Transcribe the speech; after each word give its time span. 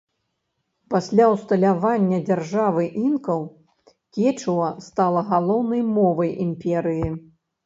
Пасля 0.93 1.25
ўсталявання 1.33 2.17
дзяржавы 2.29 2.85
інкаў 3.03 3.43
кечуа 4.17 4.71
стала 4.87 5.21
галоўнай 5.31 5.87
мовай 6.01 6.31
імперыі. 6.49 7.07